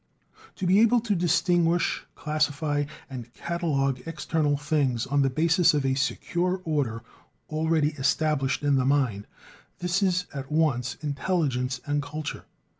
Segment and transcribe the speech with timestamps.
[0.55, 5.93] To be able to distinguish, classify, and catalogue external things on the basis of a
[5.93, 7.03] secure order
[7.51, 9.27] already established in the mind
[9.77, 12.45] this is at once intelligence and culture.